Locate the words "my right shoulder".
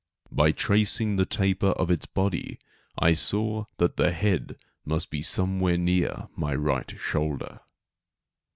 6.35-7.59